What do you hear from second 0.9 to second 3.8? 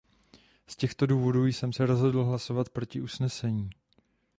důvodů jsem se rozhodl hlasovat proti usnesení.